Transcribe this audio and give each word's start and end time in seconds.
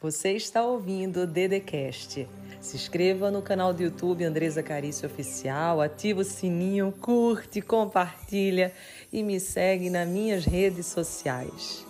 Você 0.00 0.34
está 0.34 0.62
ouvindo 0.62 1.22
o 1.22 1.26
Dedecast. 1.26 2.28
Se 2.60 2.76
inscreva 2.76 3.32
no 3.32 3.42
canal 3.42 3.74
do 3.74 3.82
YouTube 3.82 4.24
Andresa 4.24 4.62
Carício 4.62 5.08
Oficial, 5.08 5.80
ativa 5.80 6.20
o 6.20 6.24
sininho, 6.24 6.94
curte, 7.00 7.60
compartilha 7.60 8.72
e 9.12 9.24
me 9.24 9.40
segue 9.40 9.90
nas 9.90 10.06
minhas 10.06 10.44
redes 10.44 10.86
sociais. 10.86 11.84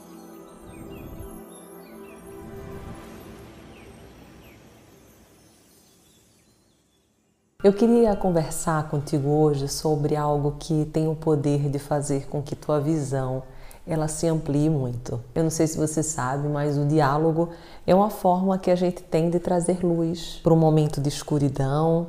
Eu 7.63 7.75
queria 7.75 8.17
conversar 8.17 8.89
contigo 8.89 9.29
hoje 9.29 9.69
sobre 9.69 10.17
algo 10.17 10.57
que 10.59 10.87
tem 10.87 11.07
o 11.09 11.15
poder 11.15 11.69
de 11.69 11.79
fazer 11.79 12.27
com 12.27 12.43
que 12.43 12.57
tua 12.57 12.81
visão 12.81 13.43
ela 13.89 14.07
se 14.07 14.27
amplie 14.27 14.69
muito. 14.69 15.19
Eu 15.35 15.43
não 15.43 15.51
sei 15.51 15.67
se 15.67 15.79
você 15.79 16.03
sabe, 16.03 16.47
mas 16.47 16.77
o 16.77 16.85
diálogo 16.85 17.49
é 17.87 17.95
uma 17.95 18.11
forma 18.11 18.59
que 18.59 18.71
a 18.71 18.77
gente 18.77 19.03
tem 19.03 19.31
de 19.31 19.39
trazer 19.39 19.85
luz 19.85 20.39
para 20.43 20.53
um 20.53 20.57
momento 20.57 21.01
de 21.01 21.09
escuridão, 21.09 22.09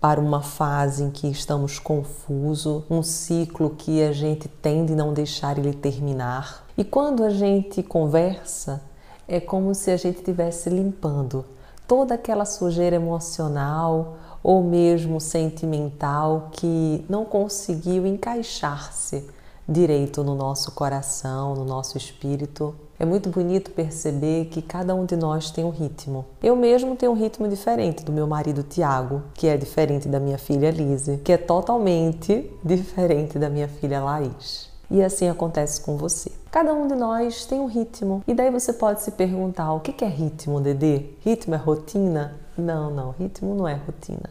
para 0.00 0.18
uma 0.18 0.40
fase 0.40 1.04
em 1.04 1.10
que 1.10 1.28
estamos 1.28 1.78
confuso, 1.78 2.84
um 2.88 3.02
ciclo 3.02 3.70
que 3.70 4.02
a 4.02 4.12
gente 4.12 4.48
tem 4.48 4.86
de 4.86 4.94
não 4.94 5.12
deixar 5.12 5.58
ele 5.58 5.74
terminar. 5.74 6.64
E 6.78 6.82
quando 6.82 7.22
a 7.22 7.30
gente 7.30 7.82
conversa, 7.82 8.80
é 9.26 9.38
como 9.38 9.74
se 9.74 9.90
a 9.90 9.96
gente 9.98 10.18
estivesse 10.18 10.70
limpando 10.70 11.44
toda 11.86 12.14
aquela 12.14 12.46
sujeira 12.46 12.96
emocional 12.96 14.16
ou 14.42 14.62
mesmo 14.62 15.20
sentimental 15.20 16.48
que 16.52 17.04
não 17.06 17.26
conseguiu 17.26 18.06
encaixar-se 18.06 19.28
direito 19.68 20.24
no 20.24 20.34
nosso 20.34 20.72
coração, 20.72 21.54
no 21.54 21.64
nosso 21.64 21.98
espírito. 21.98 22.74
É 22.98 23.04
muito 23.04 23.28
bonito 23.28 23.70
perceber 23.70 24.46
que 24.46 24.62
cada 24.62 24.94
um 24.94 25.04
de 25.04 25.14
nós 25.14 25.50
tem 25.50 25.64
um 25.64 25.70
ritmo. 25.70 26.24
Eu 26.42 26.56
mesmo 26.56 26.96
tenho 26.96 27.12
um 27.12 27.14
ritmo 27.14 27.46
diferente 27.46 28.02
do 28.02 28.10
meu 28.10 28.26
marido 28.26 28.62
Tiago, 28.62 29.22
que 29.34 29.46
é 29.46 29.56
diferente 29.56 30.08
da 30.08 30.18
minha 30.18 30.38
filha 30.38 30.70
Lise, 30.70 31.18
que 31.18 31.32
é 31.32 31.36
totalmente 31.36 32.50
diferente 32.64 33.38
da 33.38 33.50
minha 33.50 33.68
filha 33.68 34.00
Laís. 34.00 34.68
E 34.90 35.02
assim 35.02 35.28
acontece 35.28 35.82
com 35.82 35.98
você. 35.98 36.32
Cada 36.50 36.72
um 36.72 36.88
de 36.88 36.94
nós 36.94 37.44
tem 37.44 37.60
um 37.60 37.66
ritmo. 37.66 38.24
E 38.26 38.32
daí 38.32 38.50
você 38.50 38.72
pode 38.72 39.02
se 39.02 39.10
perguntar: 39.10 39.72
o 39.74 39.80
que 39.80 40.02
é 40.02 40.08
ritmo, 40.08 40.62
Dedê? 40.62 41.10
Ritmo 41.20 41.54
é 41.54 41.58
rotina? 41.58 42.34
Não, 42.56 42.90
não, 42.90 43.10
ritmo 43.10 43.54
não 43.54 43.68
é 43.68 43.74
rotina. 43.74 44.30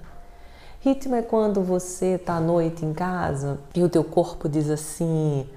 Ritmo 0.79 1.15
é 1.15 1.23
quando 1.23 1.63
você 1.63 2.15
está 2.15 2.35
à 2.35 2.39
noite 2.39 2.85
em 2.85 2.93
casa 2.93 3.59
e 3.73 3.81
o 3.81 3.89
teu 3.89 4.03
corpo 4.03 4.47
diz 4.47 4.69
assim: 4.69 5.47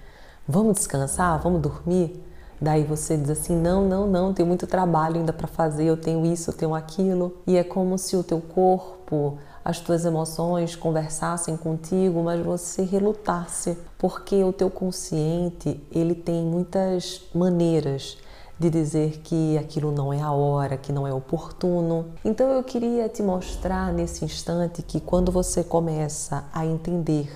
vamos 0.48 0.74
descansar, 0.74 1.38
vamos 1.40 1.60
dormir. 1.60 2.24
Daí 2.58 2.84
você 2.84 3.18
diz 3.18 3.28
assim: 3.28 3.54
não, 3.54 3.86
não, 3.86 4.06
não, 4.06 4.32
tenho 4.32 4.48
muito 4.48 4.66
trabalho 4.66 5.16
ainda 5.16 5.32
para 5.32 5.46
fazer, 5.46 5.84
eu 5.84 5.96
tenho 5.96 6.24
isso, 6.24 6.50
eu 6.50 6.54
tenho 6.54 6.74
aquilo. 6.74 7.36
E 7.46 7.58
é 7.58 7.62
como 7.62 7.98
se 7.98 8.16
o 8.16 8.22
teu 8.22 8.40
corpo, 8.40 9.36
as 9.62 9.78
tuas 9.78 10.06
emoções 10.06 10.74
conversassem 10.74 11.54
contigo, 11.54 12.22
mas 12.22 12.42
você 12.42 12.82
relutasse, 12.82 13.76
porque 13.98 14.42
o 14.42 14.54
teu 14.54 14.70
consciente 14.70 15.78
ele 15.92 16.14
tem 16.14 16.42
muitas 16.42 17.28
maneiras 17.34 18.16
de 18.60 18.68
dizer 18.68 19.22
que 19.24 19.56
aquilo 19.56 19.90
não 19.90 20.12
é 20.12 20.20
a 20.20 20.30
hora, 20.32 20.76
que 20.76 20.92
não 20.92 21.06
é 21.06 21.14
oportuno. 21.14 22.10
Então 22.22 22.50
eu 22.50 22.62
queria 22.62 23.08
te 23.08 23.22
mostrar 23.22 23.90
nesse 23.90 24.22
instante 24.22 24.82
que 24.82 25.00
quando 25.00 25.32
você 25.32 25.64
começa 25.64 26.44
a 26.52 26.66
entender 26.66 27.32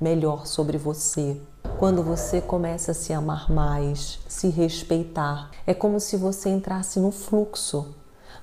melhor 0.00 0.46
sobre 0.46 0.78
você, 0.78 1.36
quando 1.80 2.00
você 2.00 2.40
começa 2.40 2.92
a 2.92 2.94
se 2.94 3.12
amar 3.12 3.50
mais, 3.50 4.20
se 4.28 4.50
respeitar, 4.50 5.50
é 5.66 5.74
como 5.74 5.98
se 5.98 6.16
você 6.16 6.48
entrasse 6.48 7.00
no 7.00 7.10
fluxo, 7.10 7.96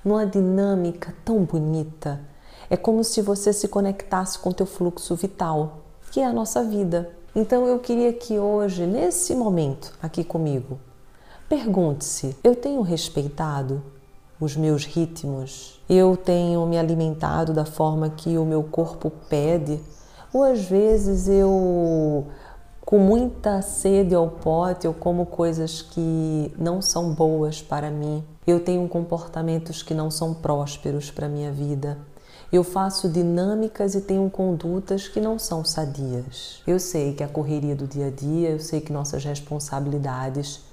numa 0.04 0.26
dinâmica 0.26 1.14
tão 1.24 1.42
bonita. 1.42 2.20
É 2.68 2.76
como 2.76 3.02
se 3.02 3.22
você 3.22 3.50
se 3.50 3.66
conectasse 3.66 4.38
com 4.38 4.52
teu 4.52 4.66
fluxo 4.66 5.16
vital, 5.16 5.84
que 6.10 6.20
é 6.20 6.26
a 6.26 6.34
nossa 6.34 6.62
vida. 6.62 7.10
Então 7.34 7.66
eu 7.66 7.78
queria 7.78 8.12
que 8.12 8.38
hoje, 8.38 8.86
nesse 8.86 9.34
momento 9.34 9.94
aqui 10.02 10.22
comigo, 10.22 10.78
Pergunte-se: 11.48 12.36
eu 12.42 12.56
tenho 12.56 12.82
respeitado 12.82 13.80
os 14.40 14.56
meus 14.56 14.84
ritmos? 14.84 15.80
Eu 15.88 16.16
tenho 16.16 16.66
me 16.66 16.76
alimentado 16.76 17.52
da 17.52 17.64
forma 17.64 18.10
que 18.10 18.36
o 18.36 18.44
meu 18.44 18.64
corpo 18.64 19.12
pede? 19.28 19.80
Ou 20.32 20.42
às 20.42 20.64
vezes 20.64 21.28
eu, 21.28 22.26
com 22.84 22.98
muita 22.98 23.62
sede 23.62 24.12
ao 24.12 24.28
pote, 24.28 24.86
eu 24.86 24.92
como 24.92 25.24
coisas 25.24 25.80
que 25.80 26.52
não 26.58 26.82
são 26.82 27.14
boas 27.14 27.62
para 27.62 27.92
mim? 27.92 28.24
Eu 28.44 28.58
tenho 28.58 28.86
comportamentos 28.88 29.84
que 29.84 29.94
não 29.94 30.10
são 30.10 30.34
prósperos 30.34 31.12
para 31.12 31.26
a 31.26 31.30
minha 31.30 31.52
vida? 31.52 31.96
Eu 32.52 32.64
faço 32.64 33.08
dinâmicas 33.08 33.94
e 33.94 34.00
tenho 34.00 34.28
condutas 34.30 35.06
que 35.06 35.20
não 35.20 35.38
são 35.38 35.64
sadias. 35.64 36.60
Eu 36.66 36.80
sei 36.80 37.12
que 37.12 37.22
a 37.22 37.28
correria 37.28 37.76
do 37.76 37.86
dia 37.86 38.08
a 38.08 38.10
dia, 38.10 38.50
eu 38.50 38.58
sei 38.60 38.80
que 38.80 38.92
nossas 38.92 39.24
responsabilidades 39.24 40.66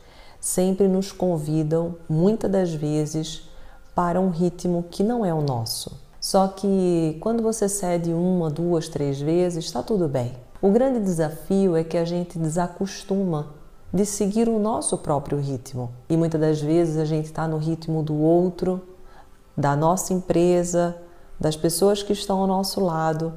sempre 0.43 0.89
nos 0.89 1.09
convidam, 1.09 1.95
muitas 2.09 2.51
das 2.51 2.73
vezes, 2.73 3.49
para 3.95 4.19
um 4.19 4.29
ritmo 4.29 4.83
que 4.91 5.01
não 5.01 5.25
é 5.25 5.33
o 5.33 5.41
nosso. 5.41 5.97
Só 6.19 6.49
que 6.49 7.17
quando 7.21 7.41
você 7.41 7.69
cede 7.69 8.11
uma, 8.11 8.49
duas, 8.49 8.89
três 8.89 9.21
vezes, 9.21 9.63
está 9.63 9.81
tudo 9.81 10.05
bem. 10.09 10.33
O 10.61 10.69
grande 10.69 10.99
desafio 10.99 11.77
é 11.77 11.83
que 11.85 11.97
a 11.97 12.03
gente 12.03 12.37
desacostuma 12.37 13.53
de 13.93 14.05
seguir 14.05 14.49
o 14.49 14.59
nosso 14.59 14.97
próprio 14.97 15.39
ritmo. 15.39 15.91
E 16.09 16.17
muitas 16.17 16.41
das 16.41 16.61
vezes 16.61 16.97
a 16.97 17.05
gente 17.05 17.27
está 17.27 17.47
no 17.47 17.57
ritmo 17.57 18.03
do 18.03 18.15
outro, 18.15 18.81
da 19.55 19.77
nossa 19.77 20.13
empresa, 20.13 20.97
das 21.39 21.55
pessoas 21.55 22.03
que 22.03 22.11
estão 22.11 22.39
ao 22.41 22.47
nosso 22.47 22.81
lado, 22.81 23.33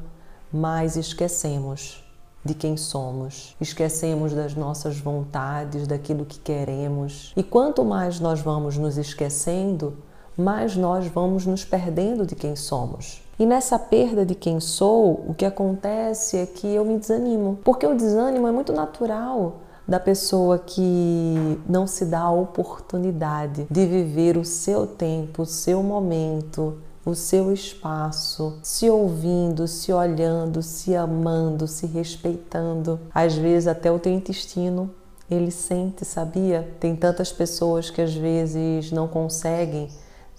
mas 0.53 0.97
esquecemos 0.97 2.05
de 2.46 2.54
quem 2.54 2.76
somos, 2.76 3.54
esquecemos 3.60 4.32
das 4.32 4.54
nossas 4.54 4.98
vontades, 4.98 5.86
daquilo 5.86 6.24
que 6.24 6.38
queremos. 6.38 7.32
E 7.36 7.42
quanto 7.42 7.84
mais 7.84 8.18
nós 8.18 8.40
vamos 8.40 8.78
nos 8.78 8.96
esquecendo, 8.96 9.98
mais 10.36 10.76
nós 10.76 11.06
vamos 11.06 11.44
nos 11.44 11.64
perdendo 11.64 12.24
de 12.24 12.34
quem 12.34 12.56
somos. 12.56 13.22
E 13.38 13.44
nessa 13.44 13.78
perda 13.78 14.24
de 14.24 14.34
quem 14.34 14.60
sou, 14.60 15.24
o 15.28 15.34
que 15.34 15.44
acontece 15.44 16.38
é 16.38 16.46
que 16.46 16.66
eu 16.66 16.84
me 16.84 16.96
desanimo, 16.96 17.58
porque 17.62 17.86
o 17.86 17.94
desânimo 17.94 18.46
é 18.46 18.52
muito 18.52 18.72
natural 18.72 19.60
da 19.86 20.00
pessoa 20.00 20.58
que 20.58 21.60
não 21.68 21.86
se 21.86 22.06
dá 22.06 22.22
a 22.22 22.32
oportunidade 22.32 23.66
de 23.70 23.86
viver 23.86 24.36
o 24.36 24.44
seu 24.44 24.86
tempo, 24.86 25.42
o 25.42 25.46
seu 25.46 25.82
momento, 25.82 26.78
o 27.06 27.15
seu 27.15 27.53
espaço, 27.53 28.59
se 28.65 28.91
ouvindo, 28.91 29.69
se 29.69 29.93
olhando, 29.93 30.61
se 30.61 30.97
amando, 30.97 31.69
se 31.69 31.87
respeitando. 31.87 32.99
Às 33.15 33.37
vezes 33.37 33.69
até 33.69 33.93
o 33.93 33.99
teu 34.00 34.12
intestino 34.12 34.91
ele 35.31 35.53
sente, 35.53 36.05
sabia? 36.05 36.69
Tem 36.81 36.97
tantas 36.97 37.31
pessoas 37.31 37.91
que 37.91 38.03
às 38.03 38.12
vezes 38.12 38.91
não 38.91 39.06
conseguem 39.06 39.89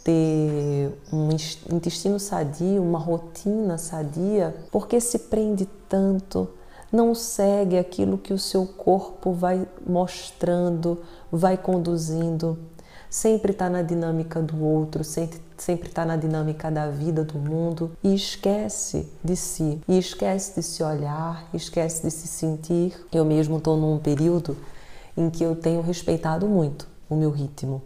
ter 0.04 0.92
um 1.12 1.30
intestino 1.74 2.20
sadio, 2.20 2.84
uma 2.84 3.00
rotina 3.00 3.78
sadia, 3.78 4.54
porque 4.70 5.00
se 5.00 5.20
prende 5.20 5.66
tanto, 5.88 6.50
não 6.92 7.16
segue 7.16 7.78
aquilo 7.78 8.18
que 8.18 8.34
o 8.34 8.40
seu 8.40 8.66
corpo 8.66 9.32
vai 9.32 9.66
mostrando, 9.86 11.02
vai 11.32 11.58
conduzindo 11.58 12.60
sempre 13.10 13.52
está 13.52 13.70
na 13.70 13.82
dinâmica 13.82 14.42
do 14.42 14.64
outro, 14.64 15.04
sempre 15.04 15.40
está 15.88 16.06
na 16.06 16.16
dinâmica 16.16 16.70
da 16.70 16.90
vida, 16.90 17.24
do 17.24 17.38
mundo 17.40 17.92
e 18.04 18.14
esquece 18.14 19.08
de 19.24 19.36
si, 19.36 19.82
e 19.88 19.98
esquece 19.98 20.56
de 20.56 20.64
se 20.64 20.84
olhar, 20.84 21.48
esquece 21.54 22.04
de 22.04 22.12
se 22.12 22.28
sentir. 22.28 22.94
Eu 23.12 23.26
mesmo 23.26 23.58
estou 23.58 23.78
num 23.78 23.98
período 23.98 24.58
em 25.16 25.30
que 25.30 25.44
eu 25.44 25.56
tenho 25.56 25.82
respeitado 25.82 26.48
muito 26.48 26.88
o 27.10 27.16
meu 27.16 27.32
ritmo. 27.32 27.82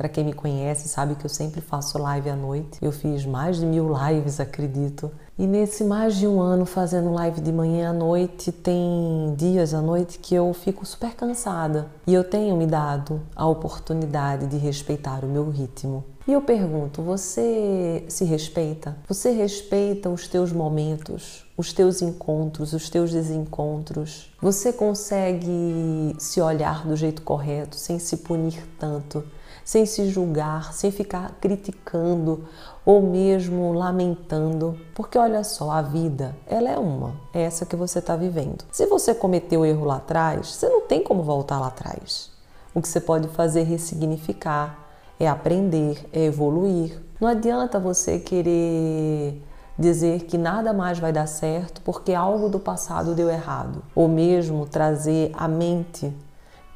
Para 0.00 0.08
quem 0.08 0.24
me 0.24 0.32
conhece 0.32 0.88
sabe 0.88 1.14
que 1.14 1.26
eu 1.26 1.28
sempre 1.28 1.60
faço 1.60 1.98
live 1.98 2.30
à 2.30 2.34
noite. 2.34 2.78
Eu 2.80 2.90
fiz 2.90 3.26
mais 3.26 3.58
de 3.58 3.66
mil 3.66 3.92
lives, 3.92 4.40
acredito. 4.40 5.12
E 5.38 5.46
nesse 5.46 5.84
mais 5.84 6.16
de 6.16 6.26
um 6.26 6.40
ano 6.40 6.64
fazendo 6.64 7.12
live 7.12 7.42
de 7.42 7.52
manhã 7.52 7.90
à 7.90 7.92
noite, 7.92 8.50
tem 8.50 9.34
dias 9.36 9.74
à 9.74 9.82
noite 9.82 10.18
que 10.18 10.34
eu 10.34 10.54
fico 10.54 10.86
super 10.86 11.14
cansada. 11.14 11.88
E 12.06 12.14
eu 12.14 12.24
tenho 12.24 12.56
me 12.56 12.66
dado 12.66 13.20
a 13.36 13.46
oportunidade 13.46 14.46
de 14.46 14.56
respeitar 14.56 15.22
o 15.22 15.28
meu 15.28 15.50
ritmo. 15.50 16.02
E 16.26 16.32
eu 16.32 16.40
pergunto: 16.40 17.02
você 17.02 18.02
se 18.08 18.24
respeita? 18.24 18.96
Você 19.06 19.32
respeita 19.32 20.08
os 20.08 20.26
teus 20.26 20.50
momentos, 20.50 21.44
os 21.58 21.74
teus 21.74 22.00
encontros, 22.00 22.72
os 22.72 22.88
teus 22.88 23.10
desencontros? 23.12 24.32
Você 24.40 24.72
consegue 24.72 26.16
se 26.18 26.40
olhar 26.40 26.86
do 26.86 26.96
jeito 26.96 27.20
correto, 27.20 27.76
sem 27.76 27.98
se 27.98 28.16
punir 28.16 28.66
tanto? 28.78 29.22
Sem 29.64 29.86
se 29.86 30.08
julgar, 30.08 30.72
sem 30.72 30.90
ficar 30.90 31.36
criticando 31.40 32.44
ou 32.84 33.02
mesmo 33.02 33.72
lamentando, 33.72 34.78
porque 34.94 35.18
olha 35.18 35.44
só, 35.44 35.70
a 35.70 35.82
vida, 35.82 36.34
ela 36.46 36.70
é 36.70 36.78
uma, 36.78 37.14
é 37.32 37.42
essa 37.42 37.66
que 37.66 37.76
você 37.76 37.98
está 37.98 38.16
vivendo. 38.16 38.64
Se 38.72 38.86
você 38.86 39.14
cometeu 39.14 39.64
erro 39.64 39.84
lá 39.84 39.96
atrás, 39.96 40.48
você 40.48 40.68
não 40.68 40.82
tem 40.82 41.02
como 41.02 41.22
voltar 41.22 41.60
lá 41.60 41.68
atrás. 41.68 42.30
O 42.74 42.80
que 42.80 42.88
você 42.88 43.00
pode 43.00 43.28
fazer 43.28 43.60
é 43.60 43.64
ressignificar, 43.64 44.78
é 45.18 45.28
aprender, 45.28 46.08
é 46.12 46.24
evoluir. 46.24 47.00
Não 47.20 47.28
adianta 47.28 47.78
você 47.78 48.18
querer 48.18 49.42
dizer 49.78 50.24
que 50.24 50.36
nada 50.36 50.72
mais 50.72 50.98
vai 50.98 51.12
dar 51.12 51.26
certo 51.26 51.80
porque 51.82 52.12
algo 52.12 52.48
do 52.48 52.60
passado 52.60 53.14
deu 53.14 53.28
errado, 53.28 53.82
ou 53.94 54.08
mesmo 54.08 54.66
trazer 54.66 55.30
a 55.34 55.48
mente 55.48 56.12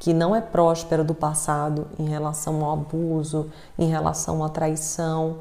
que 0.05 0.13
não 0.13 0.35
é 0.35 0.39
próspera 0.39 1.03
do 1.03 1.15
passado 1.15 1.87
em 1.97 2.07
relação 2.07 2.63
ao 2.63 2.73
abuso, 2.73 3.49
em 3.75 3.89
relação 3.89 4.43
à 4.43 4.49
traição, 4.49 5.37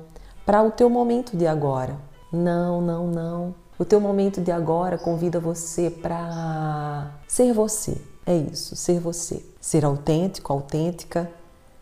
para 0.47 0.63
o 0.63 0.71
teu 0.71 0.89
momento 0.89 1.37
de 1.37 1.47
agora. 1.47 1.99
Não, 2.33 2.81
não, 2.81 3.07
não. 3.07 3.55
O 3.79 3.85
teu 3.85 4.01
momento 4.01 4.41
de 4.41 4.51
agora 4.51 4.97
convida 4.97 5.39
você 5.39 5.91
para 5.91 7.11
ser 7.29 7.53
você. 7.53 8.01
É 8.25 8.35
isso, 8.35 8.75
ser 8.75 8.99
você. 9.01 9.45
Ser 9.61 9.85
autêntico, 9.85 10.51
autêntica, 10.51 11.31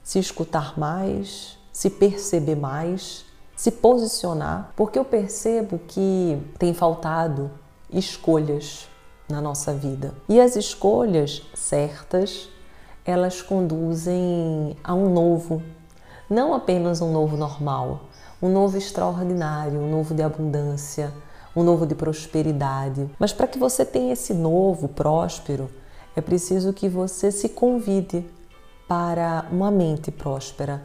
se 0.02 0.18
escutar 0.18 0.76
mais, 0.76 1.56
se 1.72 1.88
perceber 1.88 2.56
mais, 2.56 3.24
se 3.54 3.70
posicionar, 3.70 4.72
porque 4.74 4.98
eu 4.98 5.04
percebo 5.04 5.78
que 5.86 6.36
tem 6.58 6.74
faltado 6.74 7.48
escolhas 7.92 8.88
na 9.28 9.40
nossa 9.40 9.72
vida. 9.72 10.12
E 10.28 10.40
as 10.40 10.56
escolhas 10.56 11.42
certas, 11.54 12.50
elas 13.04 13.42
conduzem 13.42 14.76
a 14.82 14.94
um 14.94 15.12
novo, 15.12 15.62
não 16.28 16.54
apenas 16.54 17.00
um 17.00 17.12
novo 17.12 17.36
normal, 17.36 18.04
um 18.40 18.48
novo 18.48 18.76
extraordinário, 18.76 19.78
um 19.78 19.90
novo 19.90 20.14
de 20.14 20.22
abundância, 20.22 21.12
um 21.54 21.62
novo 21.62 21.86
de 21.86 21.94
prosperidade. 21.94 23.08
Mas 23.18 23.32
para 23.32 23.46
que 23.46 23.58
você 23.58 23.84
tenha 23.84 24.12
esse 24.12 24.32
novo 24.32 24.88
próspero, 24.88 25.70
é 26.14 26.20
preciso 26.20 26.72
que 26.72 26.88
você 26.88 27.30
se 27.30 27.48
convide 27.48 28.24
para 28.88 29.46
uma 29.50 29.70
mente 29.70 30.10
próspera, 30.10 30.82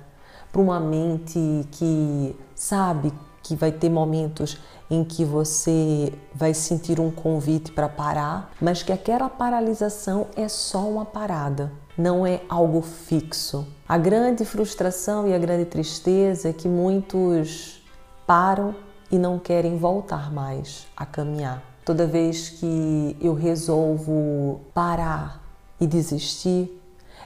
para 0.51 0.61
uma 0.61 0.79
mente 0.79 1.67
que 1.71 2.35
sabe 2.55 3.11
que 3.43 3.55
vai 3.55 3.71
ter 3.71 3.89
momentos 3.89 4.57
em 4.89 5.03
que 5.03 5.23
você 5.23 6.13
vai 6.33 6.53
sentir 6.53 6.99
um 6.99 7.11
convite 7.11 7.71
para 7.71 7.89
parar, 7.89 8.51
mas 8.61 8.83
que 8.83 8.91
aquela 8.91 9.29
paralisação 9.29 10.27
é 10.35 10.47
só 10.47 10.79
uma 10.79 11.05
parada, 11.05 11.71
não 11.97 12.25
é 12.25 12.41
algo 12.47 12.81
fixo. 12.81 13.67
A 13.89 13.97
grande 13.97 14.45
frustração 14.45 15.27
e 15.27 15.33
a 15.33 15.39
grande 15.39 15.65
tristeza 15.65 16.49
é 16.49 16.53
que 16.53 16.67
muitos 16.67 17.81
param 18.27 18.75
e 19.09 19.17
não 19.17 19.39
querem 19.39 19.77
voltar 19.77 20.31
mais 20.31 20.85
a 20.95 21.05
caminhar. 21.05 21.63
Toda 21.83 22.05
vez 22.05 22.49
que 22.49 23.17
eu 23.19 23.33
resolvo 23.33 24.61
parar 24.73 25.41
e 25.79 25.87
desistir, 25.87 26.73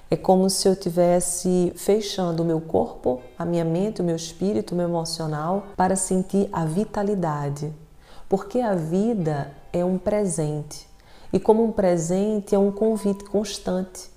é 0.09 0.15
como 0.15 0.49
se 0.49 0.67
eu 0.67 0.75
tivesse 0.75 1.73
fechando 1.75 2.43
o 2.43 2.45
meu 2.45 2.61
corpo, 2.61 3.21
a 3.37 3.43
minha 3.43 3.65
mente, 3.65 4.01
o 4.01 4.03
meu 4.03 4.15
espírito, 4.15 4.73
o 4.73 4.77
meu 4.77 4.87
emocional 4.87 5.67
para 5.75 5.95
sentir 5.95 6.47
a 6.51 6.63
vitalidade. 6.63 7.73
Porque 8.29 8.59
a 8.59 8.75
vida 8.75 9.51
é 9.73 9.83
um 9.83 9.97
presente. 9.97 10.87
E 11.33 11.39
como 11.39 11.63
um 11.63 11.71
presente 11.71 12.53
é 12.53 12.59
um 12.59 12.71
convite 12.71 13.23
constante 13.25 14.11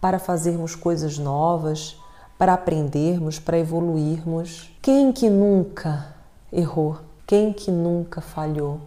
para 0.00 0.18
fazermos 0.18 0.74
coisas 0.74 1.18
novas, 1.18 1.96
para 2.38 2.54
aprendermos, 2.54 3.38
para 3.38 3.58
evoluirmos. 3.58 4.70
Quem 4.82 5.12
que 5.12 5.28
nunca 5.30 6.14
errou? 6.52 6.98
Quem 7.26 7.52
que 7.52 7.70
nunca 7.70 8.20
falhou? 8.20 8.80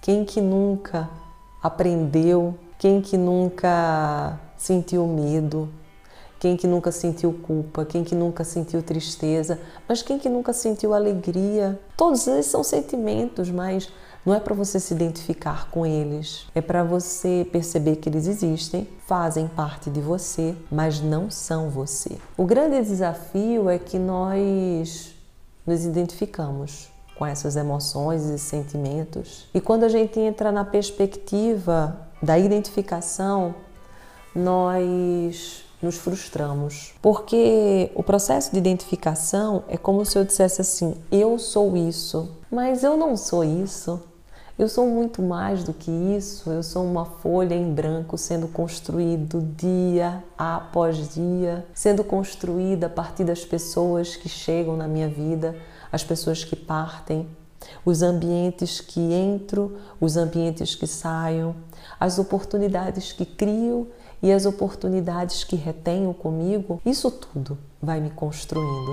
Quem 0.00 0.24
que 0.24 0.40
nunca 0.40 1.08
aprendeu? 1.62 2.54
Quem 2.78 3.00
que 3.00 3.16
nunca 3.16 4.38
sentiu 4.56 5.06
medo? 5.06 5.68
Quem 6.40 6.56
que 6.56 6.66
nunca 6.66 6.90
sentiu 6.90 7.32
culpa? 7.32 7.84
Quem 7.84 8.02
que 8.02 8.16
nunca 8.16 8.42
sentiu 8.42 8.82
tristeza? 8.82 9.60
Mas 9.88 10.02
quem 10.02 10.18
que 10.18 10.28
nunca 10.28 10.52
sentiu 10.52 10.92
alegria? 10.92 11.78
Todos 11.96 12.26
eles 12.26 12.46
são 12.46 12.64
sentimentos, 12.64 13.48
mas 13.48 13.88
não 14.24 14.34
é 14.34 14.40
para 14.40 14.54
você 14.54 14.78
se 14.78 14.94
identificar 14.94 15.68
com 15.70 15.84
eles, 15.84 16.46
é 16.54 16.60
para 16.60 16.84
você 16.84 17.46
perceber 17.50 17.96
que 17.96 18.08
eles 18.08 18.26
existem, 18.26 18.88
fazem 19.06 19.48
parte 19.48 19.90
de 19.90 20.00
você, 20.00 20.54
mas 20.70 21.00
não 21.00 21.30
são 21.30 21.68
você. 21.68 22.16
O 22.36 22.44
grande 22.44 22.80
desafio 22.82 23.68
é 23.68 23.78
que 23.78 23.98
nós 23.98 25.14
nos 25.66 25.84
identificamos 25.84 26.88
com 27.16 27.26
essas 27.26 27.56
emoções 27.56 28.24
e 28.24 28.38
sentimentos. 28.38 29.48
E 29.52 29.60
quando 29.60 29.84
a 29.84 29.88
gente 29.88 30.18
entra 30.18 30.50
na 30.52 30.64
perspectiva 30.64 31.96
da 32.22 32.38
identificação, 32.38 33.54
nós 34.34 35.64
nos 35.82 35.96
frustramos. 35.96 36.94
Porque 37.02 37.90
o 37.94 38.02
processo 38.02 38.52
de 38.52 38.58
identificação 38.58 39.64
é 39.68 39.76
como 39.76 40.04
se 40.04 40.16
eu 40.16 40.24
dissesse 40.24 40.60
assim: 40.60 40.94
eu 41.10 41.38
sou 41.38 41.76
isso, 41.76 42.30
mas 42.50 42.84
eu 42.84 42.96
não 42.96 43.16
sou 43.16 43.42
isso. 43.42 44.00
Eu 44.58 44.68
sou 44.68 44.86
muito 44.86 45.22
mais 45.22 45.64
do 45.64 45.72
que 45.72 45.90
isso, 45.90 46.50
eu 46.50 46.62
sou 46.62 46.84
uma 46.84 47.06
folha 47.06 47.54
em 47.54 47.72
branco 47.72 48.18
sendo 48.18 48.46
construído 48.46 49.40
dia 49.56 50.22
após 50.36 51.14
dia, 51.14 51.66
sendo 51.72 52.04
construída 52.04 52.86
a 52.86 52.90
partir 52.90 53.24
das 53.24 53.46
pessoas 53.46 54.14
que 54.14 54.28
chegam 54.28 54.76
na 54.76 54.86
minha 54.86 55.08
vida, 55.08 55.56
as 55.90 56.04
pessoas 56.04 56.44
que 56.44 56.54
partem, 56.54 57.26
os 57.82 58.02
ambientes 58.02 58.78
que 58.78 59.00
entro, 59.00 59.78
os 59.98 60.18
ambientes 60.18 60.74
que 60.74 60.86
saio, 60.86 61.56
as 61.98 62.18
oportunidades 62.18 63.10
que 63.10 63.24
crio 63.24 63.90
e 64.22 64.30
as 64.30 64.44
oportunidades 64.44 65.44
que 65.44 65.56
retenho 65.56 66.12
comigo, 66.12 66.78
isso 66.84 67.10
tudo 67.10 67.56
vai 67.80 68.00
me 68.00 68.10
construindo. 68.10 68.92